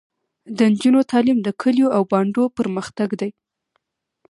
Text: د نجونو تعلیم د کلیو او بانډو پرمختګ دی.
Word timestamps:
د 0.57 0.59
نجونو 0.71 0.99
تعلیم 1.11 1.37
د 1.43 1.49
کلیو 1.61 1.93
او 1.95 2.01
بانډو 2.11 2.43
پرمختګ 2.57 3.09
دی. 3.21 3.31